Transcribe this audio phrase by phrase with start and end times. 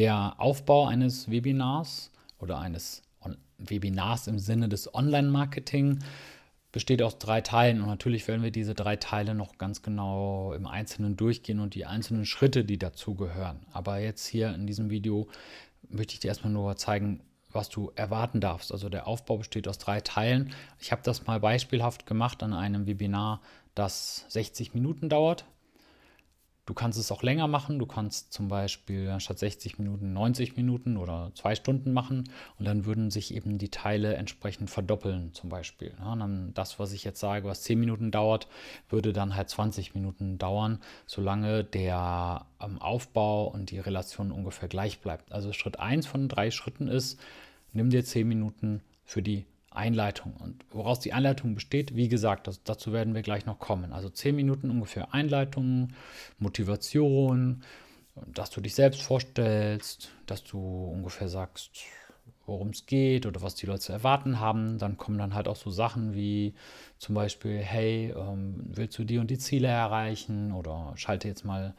[0.00, 3.02] Der Aufbau eines Webinars oder eines
[3.58, 5.98] Webinars im Sinne des Online-Marketing
[6.72, 10.66] besteht aus drei Teilen und natürlich werden wir diese drei Teile noch ganz genau im
[10.66, 13.60] Einzelnen durchgehen und die einzelnen Schritte, die dazugehören.
[13.74, 15.28] Aber jetzt hier in diesem Video
[15.90, 17.20] möchte ich dir erstmal nur zeigen,
[17.52, 18.72] was du erwarten darfst.
[18.72, 20.54] Also der Aufbau besteht aus drei Teilen.
[20.78, 23.42] Ich habe das mal beispielhaft gemacht an einem Webinar,
[23.74, 25.44] das 60 Minuten dauert.
[26.66, 27.78] Du kannst es auch länger machen.
[27.78, 32.84] Du kannst zum Beispiel statt 60 Minuten 90 Minuten oder zwei Stunden machen und dann
[32.84, 35.94] würden sich eben die Teile entsprechend verdoppeln zum Beispiel.
[35.98, 38.46] Ja, dann das, was ich jetzt sage, was 10 Minuten dauert,
[38.88, 45.00] würde dann halt 20 Minuten dauern, solange der ähm, Aufbau und die Relation ungefähr gleich
[45.00, 45.32] bleibt.
[45.32, 47.18] Also Schritt 1 von drei Schritten ist,
[47.72, 50.34] nimm dir 10 Minuten für die Einleitung.
[50.36, 53.92] Und woraus die Einleitung besteht, wie gesagt, das, dazu werden wir gleich noch kommen.
[53.92, 55.92] Also zehn Minuten ungefähr Einleitung,
[56.38, 57.62] Motivation,
[58.26, 61.70] dass du dich selbst vorstellst, dass du ungefähr sagst,
[62.50, 64.78] worum es geht oder was die Leute zu erwarten haben.
[64.78, 66.54] Dann kommen dann halt auch so Sachen wie
[66.98, 71.74] zum Beispiel, hey, ähm, willst du die und die Ziele erreichen oder schalte jetzt mal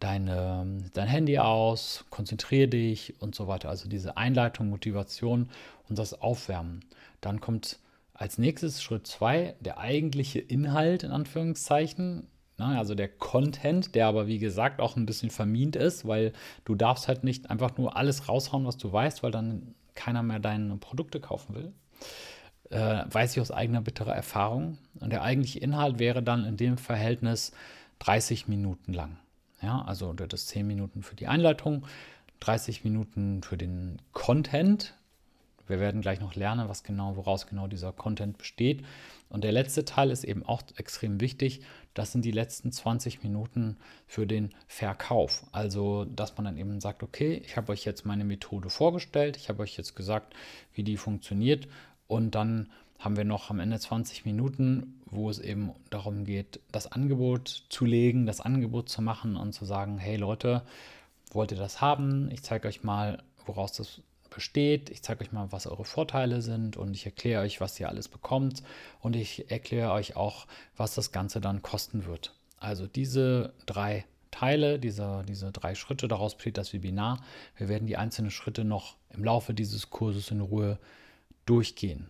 [0.00, 3.68] deine, dein Handy aus, konzentriere dich und so weiter.
[3.68, 5.48] Also diese Einleitung, Motivation
[5.88, 6.84] und das Aufwärmen.
[7.20, 7.78] Dann kommt
[8.14, 12.28] als nächstes Schritt 2 der eigentliche Inhalt in Anführungszeichen.
[12.58, 16.32] Na, also der Content, der aber wie gesagt auch ein bisschen vermint ist, weil
[16.64, 20.38] du darfst halt nicht einfach nur alles raushauen, was du weißt, weil dann keiner mehr
[20.38, 21.72] deine Produkte kaufen will.
[22.70, 24.78] Äh, weiß ich aus eigener bitterer Erfahrung.
[25.00, 27.52] Und der eigentliche Inhalt wäre dann in dem Verhältnis
[28.00, 29.16] 30 Minuten lang.
[29.62, 31.86] Ja, also das ist 10 Minuten für die Einleitung,
[32.40, 34.94] 30 Minuten für den Content,
[35.66, 38.84] wir werden gleich noch lernen, was genau, woraus genau dieser Content besteht.
[39.28, 41.62] Und der letzte Teil ist eben auch extrem wichtig.
[41.94, 45.44] Das sind die letzten 20 Minuten für den Verkauf.
[45.52, 49.48] Also, dass man dann eben sagt, okay, ich habe euch jetzt meine Methode vorgestellt, ich
[49.48, 50.34] habe euch jetzt gesagt,
[50.72, 51.66] wie die funktioniert.
[52.06, 56.90] Und dann haben wir noch am Ende 20 Minuten, wo es eben darum geht, das
[56.90, 60.62] Angebot zu legen, das Angebot zu machen und zu sagen, hey Leute,
[61.32, 62.30] wollt ihr das haben?
[62.30, 64.00] Ich zeige euch mal, woraus das
[64.36, 64.90] besteht.
[64.90, 68.06] Ich zeige euch mal, was eure Vorteile sind und ich erkläre euch, was ihr alles
[68.06, 68.62] bekommt
[69.00, 72.34] und ich erkläre euch auch, was das Ganze dann kosten wird.
[72.58, 77.24] Also diese drei Teile, diese, diese drei Schritte, daraus besteht das Webinar.
[77.56, 80.78] Wir werden die einzelnen Schritte noch im Laufe dieses Kurses in Ruhe
[81.46, 82.04] durchgehen.